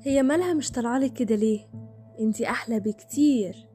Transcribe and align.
هي 0.00 0.22
مالها 0.22 0.54
مش 0.54 0.70
طالعالك 0.70 1.12
كده 1.12 1.34
ليه؟ 1.34 1.60
انتي 2.20 2.50
أحلى 2.50 2.80
بكتير. 2.80 3.68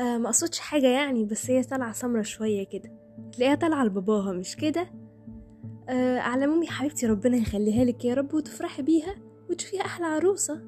آه 0.00 0.18
ما 0.18 0.26
أقصدش 0.26 0.58
حاجة 0.58 0.86
يعني 0.86 1.24
بس 1.24 1.50
هي 1.50 1.62
طالعة 1.62 1.92
سمرة 1.92 2.22
شوية 2.22 2.66
كده. 2.66 2.92
تلاقيها 3.32 3.54
طالعة 3.54 3.84
لباباها 3.84 4.32
مش 4.32 4.56
كده؟ 4.56 4.86
آه 5.88 6.18
على 6.18 6.46
مامي 6.46 6.66
حبيبتي 6.66 7.06
ربنا 7.06 7.36
يخليها 7.36 7.84
لك 7.84 8.04
يا 8.04 8.14
رب 8.14 8.34
وتفرحي 8.34 8.82
بيها 8.82 9.14
وتشوفيها 9.50 9.80
أحلى 9.84 10.06
عروسة. 10.06 10.60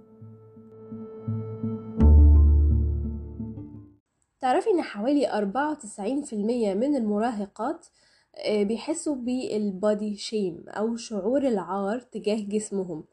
تعرفي 4.41 4.71
إن 4.71 4.83
حوالي 4.83 5.27
94% 5.29 6.35
من 6.75 6.97
المراهقات 6.97 7.87
آه، 8.37 8.63
بيحسوا 8.63 9.15
بالبادي 9.15 10.17
شيم 10.17 10.65
أو 10.69 10.97
شعور 10.97 11.48
العار 11.48 12.01
تجاه 12.01 12.41
جسمهم. 12.41 13.05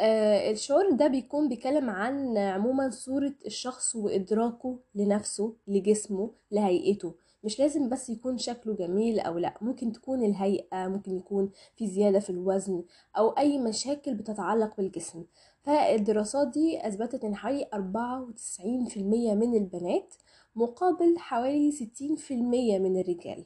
الشعور 0.00 0.90
ده 0.90 1.06
بيكون 1.06 1.48
بيتكلم 1.48 1.90
عن 1.90 2.38
عموما 2.38 2.90
صورة 2.90 3.34
الشخص 3.46 3.96
وإدراكه 3.96 4.78
لنفسه 4.94 5.52
لجسمه 5.68 6.30
لهيئته. 6.50 7.14
مش 7.44 7.58
لازم 7.60 7.88
بس 7.88 8.10
يكون 8.10 8.38
شكله 8.38 8.74
جميل 8.74 9.20
أو 9.20 9.38
لأ 9.38 9.54
ممكن 9.60 9.92
تكون 9.92 10.24
الهيئة 10.24 10.88
ممكن 10.88 11.16
يكون 11.16 11.50
في 11.76 11.88
زيادة 11.88 12.20
في 12.20 12.30
الوزن 12.30 12.84
أو 13.18 13.28
أي 13.28 13.58
مشاكل 13.58 14.14
بتتعلق 14.14 14.76
بالجسم. 14.76 15.24
فالدراسات 15.62 16.48
دي 16.48 16.86
أثبتت 16.88 17.24
إن 17.24 17.34
حوالي 17.36 17.68
94% 17.74 18.98
من 19.34 19.54
البنات 19.54 20.14
مقابل 20.56 21.18
حوالي 21.18 21.72
60% 21.72 22.32
من 22.78 23.00
الرجال. 23.00 23.44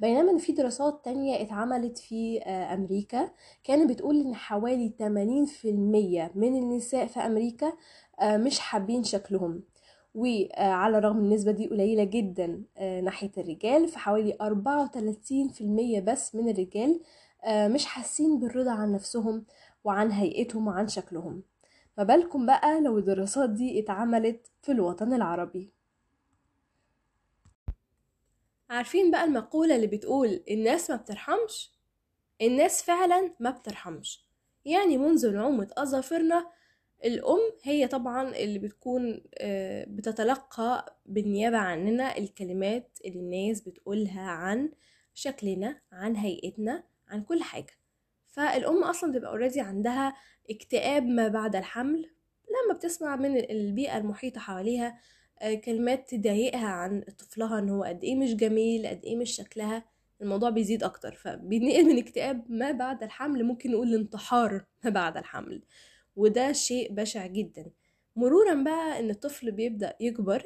بينما 0.00 0.30
ان 0.30 0.38
في 0.38 0.52
دراسات 0.52 1.04
تانية 1.04 1.42
اتعملت 1.42 1.98
في 1.98 2.40
آه، 2.42 2.74
أمريكا 2.74 3.30
كانت 3.64 3.90
بتقول 3.90 4.20
إن 4.20 4.34
حوالي 4.34 4.92
80% 4.98 6.30
من 6.34 6.56
النساء 6.56 7.06
في 7.06 7.20
أمريكا 7.20 7.72
آه، 8.20 8.36
مش 8.36 8.58
حابين 8.60 9.02
شكلهم. 9.04 9.62
وعلى 10.14 10.98
الرغم 10.98 11.16
من 11.16 11.24
النسبة 11.24 11.52
دي 11.52 11.66
قليلة 11.68 12.04
جدا 12.04 12.62
آه، 12.76 13.00
ناحية 13.00 13.30
الرجال 13.38 13.88
فحوالي 13.88 14.36
34% 14.42 16.00
بس 16.00 16.34
من 16.34 16.48
الرجال 16.48 17.00
مش 17.48 17.86
حاسين 17.86 18.38
بالرضا 18.38 18.70
عن 18.70 18.92
نفسهم 18.92 19.44
وعن 19.84 20.10
هيئتهم 20.10 20.66
وعن 20.66 20.88
شكلهم. 20.88 21.42
ما 21.98 22.04
بالكم 22.04 22.46
بقى 22.46 22.80
لو 22.80 22.98
الدراسات 22.98 23.50
دي 23.50 23.80
اتعملت 23.80 24.46
في 24.62 24.72
الوطن 24.72 25.12
العربي. 25.12 25.70
عارفين 28.70 29.10
بقى 29.10 29.24
المقولة 29.24 29.76
اللي 29.76 29.86
بتقول 29.86 30.42
الناس 30.50 30.90
ما 30.90 30.96
بترحمش؟ 30.96 31.70
الناس 32.42 32.82
فعلا 32.82 33.34
ما 33.40 33.50
بترحمش. 33.50 34.26
يعني 34.64 34.98
منذ 34.98 35.30
نعومة 35.32 35.68
أظافرنا 35.76 36.46
الأم 37.04 37.38
هي 37.62 37.88
طبعا 37.88 38.36
اللي 38.36 38.58
بتكون 38.58 39.22
آه، 39.38 39.84
بتتلقى 39.88 41.00
بالنيابة 41.06 41.56
عننا 41.58 42.18
الكلمات 42.18 42.98
اللي 43.04 43.18
الناس 43.20 43.60
بتقولها 43.60 44.22
عن 44.30 44.72
شكلنا 45.14 45.80
عن 45.92 46.16
هيئتنا 46.16 46.84
عن 47.08 47.22
كل 47.22 47.42
حاجة. 47.42 47.72
فالأم 48.28 48.84
أصلا 48.84 49.12
بتبقى 49.12 49.30
اوريدي 49.30 49.60
عندها 49.60 50.16
اكتئاب 50.50 51.06
ما 51.06 51.28
بعد 51.28 51.56
الحمل 51.56 52.10
لما 52.50 52.74
بتسمع 52.78 53.16
من 53.16 53.36
البيئة 53.50 53.96
المحيطة 53.98 54.40
حواليها 54.40 54.98
كلمات 55.64 56.10
تضايقها 56.14 56.66
عن 56.68 57.04
طفلها 57.18 57.58
إن 57.58 57.68
هو 57.68 57.82
قد 57.84 58.04
إيه 58.04 58.14
مش 58.16 58.34
جميل 58.34 58.86
قد 58.86 59.04
إيه 59.04 59.16
مش 59.16 59.30
شكلها. 59.30 59.84
الموضوع 60.22 60.50
بيزيد 60.50 60.82
أكتر 60.84 61.12
فبينقل 61.14 61.84
من 61.84 61.98
اكتئاب 61.98 62.44
ما 62.48 62.72
بعد 62.72 63.02
الحمل 63.02 63.44
ممكن 63.44 63.70
نقول 63.70 63.90
لانتحار 63.92 64.64
ما 64.84 64.90
بعد 64.90 65.16
الحمل. 65.16 65.62
وده 66.16 66.52
شيء 66.52 66.92
بشع 66.92 67.26
جدا. 67.26 67.70
مرورا 68.16 68.54
بقى 68.62 69.00
إن 69.00 69.10
الطفل 69.10 69.50
بيبدأ 69.50 69.96
يكبر 70.00 70.42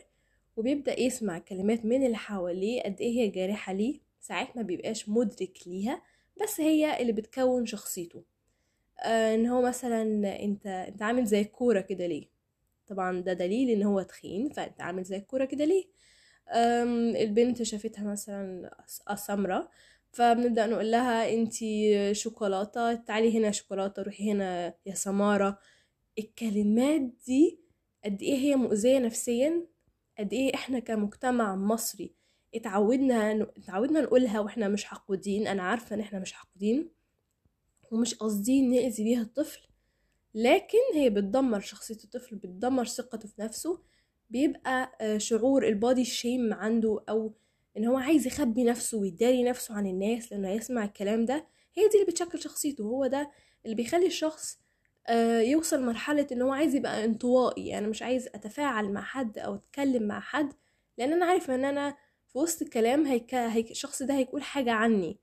وبيبدأ 0.56 1.00
يسمع 1.00 1.38
كلمات 1.38 1.84
من 1.84 2.06
اللي 2.06 2.16
حواليه 2.16 2.83
قد 2.83 3.00
إيه 3.00 3.21
هي 3.21 3.28
جارحة 3.28 3.72
ليه. 3.72 4.00
ساعات 4.21 4.56
ما 4.56 4.62
بيبقاش 4.62 5.09
مدرك 5.09 5.59
ليها 5.66 6.03
بس 6.43 6.60
هي 6.60 7.00
اللي 7.03 7.12
بتكون 7.12 7.66
شخصيته. 7.66 8.25
آه 9.04 9.34
إن 9.34 9.47
هو 9.47 9.62
مثلا 9.62 10.03
أنت 10.43 10.66
أنت 10.66 11.03
عامل 11.03 11.25
زي 11.25 11.41
الكوره 11.41 11.81
كده 11.81 12.06
ليه. 12.06 12.34
طبعا 12.87 13.21
ده 13.21 13.33
دليل 13.33 13.71
إن 13.71 13.83
هو 13.83 14.03
تخين 14.03 14.49
فانت 14.49 14.81
عامل 14.81 15.03
زي 15.05 15.17
الكورة 15.17 15.45
كده 15.45 15.65
ليه؟ 15.65 15.84
البنت 17.22 17.62
شافتها 17.62 18.05
مثلا 18.05 18.71
سمرة 19.15 19.71
فبنبدأ 20.12 20.67
نقول 20.67 20.91
لها 20.91 21.34
انتي 21.34 22.15
شوكولاتة 22.15 22.95
تعالي 22.95 23.39
هنا 23.39 23.50
شوكولاتة 23.50 24.03
روحي 24.03 24.31
هنا 24.33 24.75
يا 24.87 24.95
سمارة. 24.95 25.59
الكلمات 26.19 27.00
دي 27.27 27.61
قد 28.05 28.22
إيه 28.22 28.37
هي 28.39 28.56
مؤذية 28.56 28.99
نفسيا؟ 28.99 29.66
قد 30.19 30.33
إيه 30.33 30.55
إحنا 30.55 30.78
كمجتمع 30.78 31.56
مصري 31.56 32.15
اتعودنا 32.55 33.43
اتعودنا 33.56 34.01
نقولها 34.01 34.41
وإحنا 34.41 34.69
مش 34.69 34.84
حقودين 34.84 35.47
أنا 35.47 35.62
عارفة 35.62 35.95
إن 35.97 36.01
إحنا 36.01 36.19
مش 36.19 36.33
حقودين 36.33 36.91
ومش 37.91 38.15
قاصدين 38.15 38.71
نأذي 38.71 39.05
بيها 39.05 39.22
الطفل. 39.22 39.61
لكن 40.34 40.78
هي 40.95 41.11
بتدمر 41.11 41.61
شخصية 41.61 41.99
الطفل 42.05 42.37
بتدمر 42.37 42.84
ثقته 42.84 43.28
في 43.28 43.34
نفسه 43.43 43.81
بيبقى 44.31 44.97
آه، 45.00 45.19
شعور 45.19 45.69
البادي 45.69 46.05
شيم 46.05 46.55
عنده 46.55 47.05
أو 47.09 47.33
إن 47.77 47.84
هو 47.84 47.97
عايز 47.99 48.27
يخبي 48.27 48.65
نفسه 48.65 48.99
ويداري 48.99 49.43
نفسه 49.43 49.75
عن 49.75 49.87
الناس 49.87 50.33
لأنه 50.33 50.49
هيسمع 50.49 50.84
الكلام 50.84 51.25
ده. 51.25 51.34
هي 51.75 51.89
دي 51.89 51.95
اللي 51.95 52.06
بتشكل 52.06 52.39
شخصيته 52.39 52.84
هو 52.84 53.06
ده 53.06 53.31
اللي 53.65 53.77
بيخلي 53.77 54.06
الشخص 54.06 54.59
آه، 55.06 55.41
يوصل 55.41 55.83
مرحلة 55.83 56.27
إن 56.33 56.43
هو 56.43 56.53
عايز 56.53 56.75
يبقى 56.75 57.05
انطوائي. 57.05 57.66
يعني 57.66 57.87
مش 57.87 58.03
عايز 58.03 58.27
أتفاعل 58.27 58.93
مع 58.93 59.03
حد 59.03 59.39
أو 59.39 59.55
أتكلم 59.55 60.03
مع 60.03 60.21
حد 60.21 60.53
لأن 60.99 61.12
أنا 61.12 61.27
عارفة 61.27 61.55
إن 61.55 61.65
أنا 61.65 61.97
في 62.33 62.39
وسط 62.39 62.62
الكلام 62.62 63.06
هيك... 63.06 63.34
هيك... 63.34 63.71
الشخص 63.71 64.03
ده 64.03 64.15
هيقول 64.15 64.43
حاجة 64.43 64.72
عني. 64.72 65.19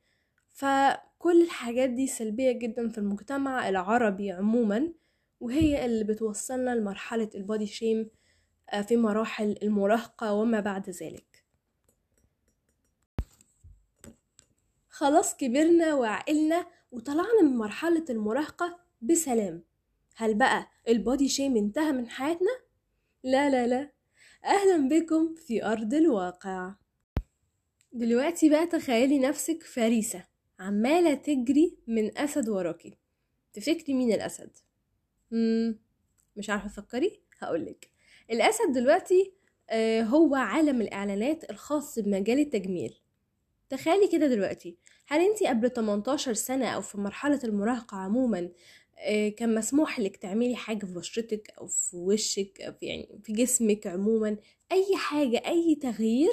فكل 0.52 1.42
الحاجات 1.44 1.90
دي 1.90 2.08
سلبية 2.08 2.52
جدا 2.52 2.90
في 2.90 2.98
المجتمع 2.98 3.70
العربي 3.70 4.32
عموما. 4.32 4.92
وهي 5.42 5.86
اللي 5.86 6.04
بتوصلنا 6.04 6.76
لمرحلة 6.76 7.30
البودي 7.36 7.68
شيم 7.68 8.10
آه، 8.70 8.82
في 8.82 8.98
مراحل 8.98 9.56
المراهقة 9.64 10.34
وما 10.34 10.60
بعد 10.60 10.90
ذلك. 10.90 11.46
خلاص 14.90 15.38
كبرنا 15.38 15.94
وعقلنا 15.94 16.68
وطلعنا 16.92 17.42
من 17.44 17.58
مرحلة 17.58 18.06
المراهقة 18.10 18.80
بسلام. 19.02 19.64
هل 20.16 20.34
بقى 20.34 20.68
البودي 20.88 21.30
شيم 21.30 21.58
انتهى 21.58 21.92
من 21.92 22.10
حياتنا؟ 22.10 22.52
لا 23.24 23.50
لا 23.50 23.68
لا. 23.68 23.92
أهلا 24.46 24.90
بكم 24.90 25.36
في 25.36 25.66
أرض 25.66 25.94
الواقع. 25.94 26.74
دلوقتي 27.94 28.50
بقى 28.50 28.68
تخيلي 28.68 29.20
نفسك 29.20 29.64
فريسة 29.64 30.26
عمالة 30.60 31.14
تجري 31.14 31.78
من 31.88 32.18
أسد 32.18 32.50
وراكي. 32.50 32.98
تفتكري 33.54 33.94
مين 33.94 34.12
الأسد؟ 34.14 34.58
مش 36.36 36.50
عارفة 36.50 36.68
تفكري؟ 36.68 37.20
هقولك. 37.40 37.90
الأسد 38.32 38.72
دلوقتي 38.74 39.34
آه، 39.70 40.02
هو 40.02 40.36
عالم 40.36 40.82
الإعلانات 40.82 41.50
الخاص 41.52 42.00
بمجال 42.00 42.40
التجميل. 42.40 42.94
تخيلي 43.70 44.08
كده 44.08 44.28
دلوقتي. 44.28 44.78
هل 45.08 45.20
انتي 45.22 45.48
قبل 45.48 45.70
18 45.70 46.34
سنة 46.34 46.68
أو 46.68 46.82
في 46.82 46.98
مرحلة 46.98 47.40
المراهقة 47.44 47.98
عموما 47.98 48.50
آه، 49.00 49.30
كان 49.30 49.56
مسموح 49.56 50.00
لك 50.00 50.16
تعملي 50.18 50.56
حاجة 50.56 50.86
في 50.86 50.94
بشرتك 50.94 51.54
أو 51.58 51.68
في 51.68 51.96
وشك 51.98 52.62
أو 52.62 52.74
في 52.74 52.86
يعني 52.86 53.20
في 53.24 53.34
جسمك 53.34 53.88
عموما؟ 53.88 54.38
أي 54.72 54.96
حاجة 54.98 55.42
أي 55.48 55.76
تغيير؟ 55.76 56.32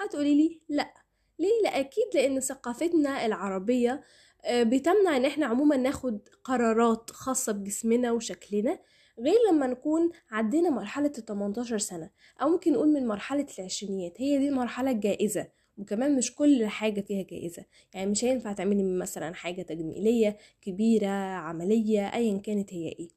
هتقولي 0.00 0.34
لي 0.34 0.60
لأ. 0.68 0.94
ليه؟ 1.38 1.62
لا 1.64 1.80
أكيد 1.80 2.04
لأن 2.14 2.40
ثقافتنا 2.40 3.26
العربية 3.26 3.92
آه، 3.92 4.02
بتمنع 4.50 5.16
إن 5.16 5.24
إحنا 5.24 5.46
عموما 5.46 5.76
ناخد 5.76 6.18
قرارات 6.44 7.10
خاصة 7.10 7.52
بجسمنا 7.52 8.12
وشكلنا 8.12 8.78
غير 9.18 9.36
لما 9.52 9.66
نكون 9.66 10.10
عدينا 10.30 10.70
مرحلة 10.70 11.12
ال 11.18 11.24
18 11.24 11.78
سنة 11.78 12.10
أو 12.42 12.48
ممكن 12.48 12.72
نقول 12.72 12.88
من 12.88 13.06
مرحلة 13.06 13.46
العشرينيات. 13.58 14.20
هي 14.20 14.38
دي 14.38 14.48
المرحلة 14.48 14.90
الجائزة 14.90 15.48
وكمان 15.78 16.16
مش 16.16 16.34
كل 16.34 16.66
حاجة 16.66 17.00
فيها 17.00 17.22
جائزة. 17.22 17.64
يعني 17.94 18.10
مش 18.10 18.24
هينفع 18.24 18.52
تعملي 18.52 18.82
مثلا 18.82 19.34
حاجة 19.34 19.62
تجميلية 19.62 20.36
كبيرة 20.62 21.08
عملية 21.34 22.14
أيا 22.14 22.38
كانت 22.38 22.74
هي 22.74 22.88
إيه. 22.88 23.08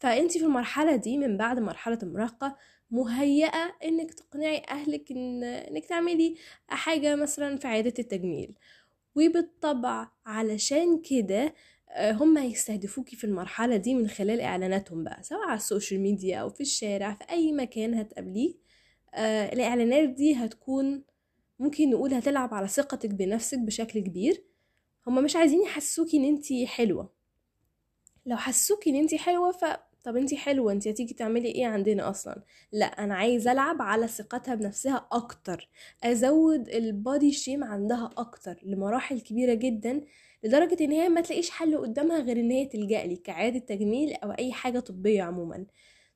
فانت 0.00 0.32
في 0.38 0.44
المرحلة 0.44 0.96
دي 0.96 1.18
من 1.18 1.36
بعد 1.36 1.58
مرحلة 1.58 1.98
المراهقة 2.02 2.56
مهيئة 2.90 3.74
إنك 3.84 4.14
تقنعي 4.14 4.62
أهلك 4.70 5.10
إن 5.12 5.44
إنك 5.44 5.84
تعملي 5.86 6.36
حاجة 6.68 7.16
مثلا 7.16 7.56
في 7.56 7.68
عيادة 7.68 7.94
التجميل. 7.98 8.54
وبالطبع 9.18 10.08
علشان 10.26 11.02
كده 11.02 11.54
آه، 11.90 12.12
هم 12.12 12.38
هيستهدفوكي 12.38 13.16
في 13.16 13.24
المرحلة 13.24 13.76
دي 13.76 13.94
من 13.94 14.08
خلال 14.08 14.40
إعلاناتهم 14.40 15.04
بقى 15.04 15.22
سواء 15.22 15.48
على 15.48 15.56
ال 15.56 15.62
social 15.62 16.00
media 16.00 16.38
أو 16.38 16.50
في 16.50 16.60
الشارع 16.60 17.14
في 17.14 17.24
أي 17.30 17.52
مكان 17.52 17.94
هتقابليه. 17.94 18.54
آه 19.14 19.52
الإعلانات 19.52 20.08
دي 20.08 20.34
هتكون 20.34 21.04
ممكن 21.58 21.90
نقول 21.90 22.14
هتلعب 22.14 22.54
على 22.54 22.68
ثقتك 22.68 23.10
بنفسك 23.10 23.58
بشكل 23.58 24.00
كبير. 24.00 24.44
هما 25.06 25.20
مش 25.20 25.36
عايزين 25.36 25.62
يحسوكي 25.62 26.16
إن 26.16 26.24
أنتي 26.24 26.66
حلوة. 26.66 27.12
لو 28.26 28.36
حسوكي 28.36 28.90
إن 28.90 28.94
أنتي 28.96 29.18
حلوة 29.18 29.52
طب 30.04 30.16
انتي 30.16 30.36
حلوة 30.36 30.72
انتي 30.72 30.90
هتيجي 30.90 31.14
تعملي 31.14 31.48
إيه 31.48 31.66
عندنا 31.66 32.10
أصلا؟ 32.10 32.42
لا 32.72 32.86
أنا 32.86 33.14
عايزة 33.14 33.52
ألعب 33.52 33.82
على 33.82 34.08
ثقتها 34.08 34.54
بنفسها 34.54 35.08
أكتر 35.12 35.68
أزود 36.04 36.68
البادي 36.68 37.32
شيم 37.32 37.64
عندها 37.64 38.10
أكتر 38.18 38.56
لمراحل 38.62 39.20
كبيرة 39.20 39.54
جدا 39.54 40.00
لدرجة 40.44 40.84
إن 40.84 40.92
هي 40.92 41.08
ما 41.08 41.20
تلاقيش 41.20 41.50
حل 41.50 41.78
قدامها 41.78 42.18
غير 42.20 42.36
إن 42.40 42.50
هي 42.50 42.66
تلجأ 42.66 43.04
لي 43.06 43.16
كعادة 43.16 43.58
تجميل 43.58 44.14
أو 44.14 44.30
أي 44.30 44.52
حاجة 44.52 44.80
طبية 44.80 45.22
عموما. 45.22 45.66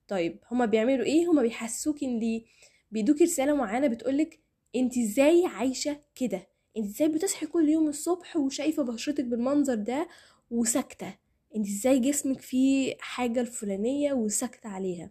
طيب 0.08 0.38
هما 0.50 0.67
بيعملوا 0.67 1.05
إيه؟ 1.06 1.26
هما 1.31 1.43
بيحسوك 1.43 2.02
إن 2.02 2.19
دي 2.19 2.46
بيدوكي 2.90 3.25
رسالة 3.25 3.55
معينة 3.55 3.87
بتقولك 3.87 4.38
انت 4.76 4.99
إزاي 4.99 5.46
عايشة 5.46 6.00
كده؟ 6.14 6.46
انت 6.76 6.87
إزاي 6.87 7.08
بتصحي 7.08 7.46
كل 7.46 7.69
يوم 7.69 7.88
الصبح 7.88 8.37
وشايفة 8.37 8.82
بشرتك 8.82 9.25
بالمنظر 9.25 9.75
ده 9.75 10.08
وساكتة؟ 10.50 11.22
انت 11.57 11.67
إزاي 11.69 11.99
جسمك 11.99 12.41
فيه 12.41 12.95
حاجة 13.01 13.41
الفلانية 13.41 14.13
وساكتة 14.13 14.69
عليها. 14.69 15.11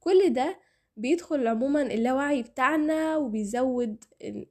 كل 0.00 0.32
ده 0.32 0.60
بيدخل 0.96 1.46
عموما 1.48 1.82
اللاوعي 1.82 2.42
بتاعنا 2.42 3.16
وبيزود 3.16 4.04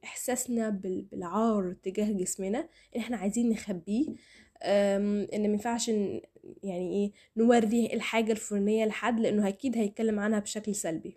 إحساسنا 0.04 0.68
بال- 0.70 1.02
بالعار 1.02 1.72
تجاه 1.82 2.12
جسمنا 2.12 2.68
ان 2.96 3.00
إحنا 3.00 3.16
عايزين 3.16 3.48
نخبيه. 3.50 4.06
إن 4.62 5.40
مينفعش 5.48 5.88
يعني 6.62 6.92
إيه 6.92 7.12
نوري 7.36 7.86
الحاجة 7.94 8.32
الفلانية 8.32 8.84
لحد 8.84 9.20
لأنه 9.20 9.48
أكيد 9.48 9.76
هيتكلم 9.76 10.20
عنها 10.20 10.38
بشكل 10.38 10.74
سلبي. 10.74 11.16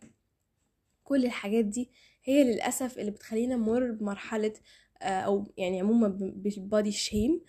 كل 1.04 1.26
الحاجات 1.26 1.66
دي 1.66 1.90
هي 2.24 2.44
للأسف 2.44 3.00
اللي 3.00 3.12
بتخلينا 3.12 3.56
نمر 3.56 3.92
بمرحلة 3.92 4.54
آه، 5.02 5.06
أو 5.22 5.48
يعني 5.58 5.82
عموما 5.82 6.08
بالبادي 6.36 6.92
شيم 6.92 7.42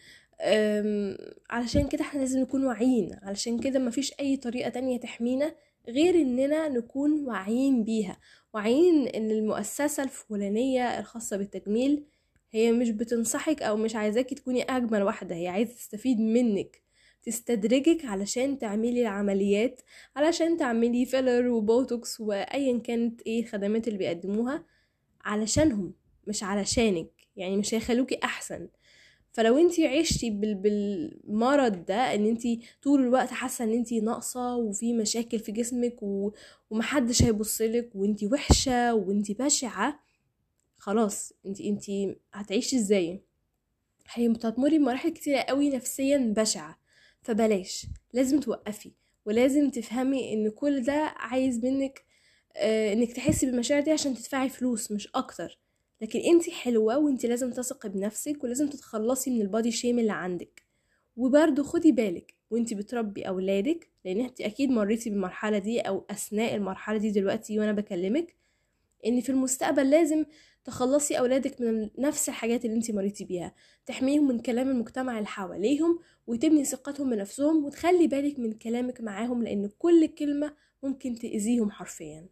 علشان 1.51 1.89
كده 1.89 2.01
إحنا 2.01 2.21
لازم 2.21 2.41
نكون 2.41 2.65
واعيين. 2.67 3.19
علشان 3.23 3.59
كده 3.59 3.79
مفيش 3.79 4.13
أي 4.21 4.37
طريقة 4.37 4.71
تانية 4.71 5.01
تحمينا 5.01 5.55
غير 5.89 6.15
إننا 6.15 6.69
نكون 6.69 7.25
واعيين 7.27 7.85
بيها. 7.85 8.19
واعيين 8.55 9.07
إن 9.09 9.31
المؤسسة 9.31 10.03
الفلانية 10.03 10.99
الخاصة 10.99 11.37
بالتجميل 11.37 12.05
هي 12.51 12.73
مش 12.73 12.91
بتنصحك 12.91 13.63
أو 13.63 13.77
مش 13.77 13.97
عايزاكي 13.97 14.35
تكوني 14.35 14.63
أجمل 14.63 15.03
واحدة. 15.03 15.35
هي 15.35 15.49
عايزة 15.49 15.75
تستفيد 15.75 16.21
منك. 16.21 16.83
تستدرجك 17.23 18.05
علشان 18.05 18.59
تعملي 18.59 19.03
العمليات 19.03 19.81
علشان 20.17 20.57
تعملي 20.57 21.07
filler 21.06 21.49
و 21.49 21.61
Botox 21.61 22.21
وايا 22.21 22.79
كانت 22.79 23.23
إيه 23.23 23.41
الخدمات 23.43 23.89
اللي 23.89 23.99
بيقدموها 23.99 24.65
علشانهم 25.25 25.95
مش 26.27 26.43
علشانك. 26.43 27.11
يعني 27.37 27.57
مش 27.57 27.75
هيخلوكي 27.75 28.19
أحسن. 28.25 28.69
فلو 29.35 29.59
انتي 29.59 29.87
عشتي 29.87 30.31
بال... 30.31 30.55
بالمرض 30.55 31.85
ده 31.85 32.15
ان 32.15 32.27
انتي 32.27 32.61
طول 32.83 33.01
الوقت 33.03 33.29
حاسة 33.31 33.65
ان 33.65 33.73
انتي 33.73 34.01
ناقصة 34.01 34.57
وفي 34.57 34.93
مشاكل 34.95 35.39
في 35.39 35.53
جسمك 35.53 36.03
و... 36.03 36.33
ومحدش 36.71 37.23
هيبصلك 37.23 37.91
وانتي 37.95 38.27
وحشة 38.27 38.95
وانتي 38.95 39.35
بشعة 39.35 40.01
خلاص 40.79 41.33
انتي 41.47 41.69
انتي 41.69 42.17
هتعيشي 42.33 42.77
إزاي؟ 42.77 43.23
هتمري 44.09 44.79
بمراحل 44.79 45.11
كتيرة 45.11 45.39
قوي 45.41 45.71
نفسيا 45.71 46.35
بشعة 46.37 46.79
فبلاش 47.23 47.87
لازم 48.13 48.41
توقفي 48.41 48.93
ولازم 49.27 49.71
تفهمي 49.71 50.33
ان 50.33 50.51
كل 50.51 50.83
ده 50.85 50.93
عايز 51.17 51.65
منك 51.65 52.05
آه 52.57 52.93
انك 52.93 53.13
تحسي 53.13 53.47
بالمشاعر 53.47 53.83
دي 53.83 53.91
عشان 53.91 54.15
تدفعي 54.15 54.49
فلوس 54.49 54.93
مش 54.93 55.09
أكتر. 55.15 55.59
لكن 56.05 56.21
انتي 56.21 56.51
حلوة 56.51 56.99
وانتي 56.99 57.29
لازم 57.29 57.51
تثقي 57.51 57.89
بنفسك 57.89 58.45
ولازم 58.45 58.69
تتخلصي 58.69 59.31
من 59.31 59.41
البادي 59.41 59.71
شيم 59.71 59.99
اللي 59.99 60.12
عندك. 60.12 60.62
وبرضه 61.17 61.62
خدي 61.62 61.93
بالك 61.93 62.35
وانتي 62.51 62.75
بتربي 62.75 63.29
أولادك 63.29 63.89
لأن 64.05 64.21
انت 64.21 64.41
أكيد 64.41 64.71
مريتي 64.71 65.11
بالمرحلة 65.11 65.59
دي 65.59 65.81
أو 65.81 66.05
أثناء 66.11 66.55
المرحلة 66.55 66.99
دي 66.99 67.11
دلوقتي 67.11 67.59
وأنا 67.59 67.73
بكلمك 67.73 68.35
إن 69.06 69.21
في 69.21 69.31
المستقبل 69.31 69.91
لازم 69.91 70.25
تخلصي 70.65 71.19
أولادك 71.19 71.61
من 71.61 71.91
نفس 71.99 72.29
الحاجات 72.29 72.65
اللي 72.65 72.77
انتي 72.77 72.93
مريتي 72.93 73.25
بيها 73.25 73.55
تحميهم 73.87 74.29
من 74.29 74.39
كلام 74.39 74.71
المجتمع 74.71 75.19
اللي 75.19 75.27
حواليهم 75.29 75.99
وتبني 76.27 76.65
ثقتهم 76.65 77.11
بنفسهم 77.11 77.65
وتخلي 77.65 78.06
بالك 78.09 78.39
من 78.39 78.53
كلامك 78.53 79.01
معاهم 79.01 79.43
لأن 79.43 79.71
كل 79.79 80.06
كلمة 80.06 80.55
ممكن 80.83 81.15
تأذيهم 81.15 81.71
حرفيا. 81.71 82.27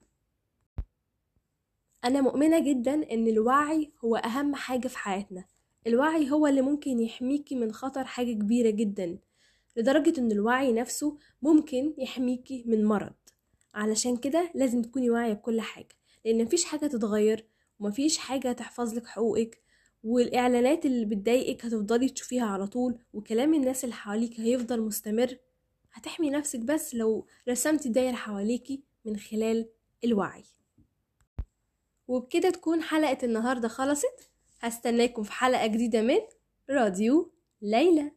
أنا 2.05 2.21
مؤمنة 2.21 2.59
جدا 2.59 2.95
إن 3.13 3.29
الوعي 3.29 3.93
هو 4.05 4.17
أهم 4.17 4.55
حاجة 4.55 4.89
في 4.89 4.99
حياتنا. 4.99 5.45
الوعي 5.87 6.31
هو 6.31 6.47
اللي 6.47 6.63
ممكن 6.63 7.01
يحميكي 7.01 7.55
من 7.55 7.73
خطر 7.73 8.05
حاجة 8.05 8.33
كبيرة 8.33 8.71
جدا 8.71 9.19
لدرجة 9.77 10.21
إن 10.21 10.33
الوعي 10.33 10.73
نفسه 10.73 11.19
ممكن 11.43 11.95
يحميكي 11.99 12.65
من 12.67 12.85
مرض. 12.85 13.13
علشان 13.75 14.17
كده 14.17 14.51
لازم 14.55 14.83
تكوني 14.83 15.11
واعية 15.11 15.33
بكل 15.33 15.61
حاجة 15.61 15.89
لأن 16.25 16.45
مفيش 16.45 16.65
حاجة 16.65 16.87
تتغير 16.87 17.47
ومفيش 17.81 18.19
حاجة 18.19 18.53
تحفظ 18.53 18.95
لك 18.95 19.07
حقوقك 19.07 19.63
والإعلانات 20.05 20.87
اللي 20.87 21.05
بتضايقك 21.05 21.65
هتفضلي 21.65 22.09
تشوفيها 22.09 22.45
على 22.47 22.67
طول 22.67 22.99
وكلام 23.13 23.55
الناس 23.55 23.85
اللي 23.85 23.95
حواليك 23.95 24.41
هيفضل 24.41 24.81
مستمر. 24.81 25.37
هتحمي 25.93 26.31
نفسك 26.31 26.61
بس 26.61 26.95
لو 26.95 27.27
رسمتي 27.49 27.89
دايرة 27.89 28.15
حواليكي 28.17 28.83
من 29.05 29.17
خلال 29.17 29.69
الوعي. 30.05 30.45
وبكده 32.13 32.51
تكون 32.51 32.83
حلقة 32.83 33.19
النهاردة 33.23 33.69
خلصت. 33.69 34.31
هستناكم 34.61 35.23
في 35.23 35.33
حلقة 35.33 35.67
جديدة 35.67 36.03
من 36.03 36.19
راديو 36.71 37.33
ليلى. 37.63 38.13